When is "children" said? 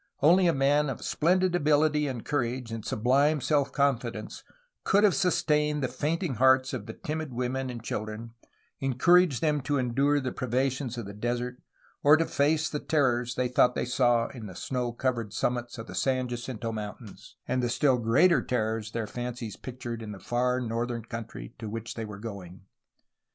7.83-8.33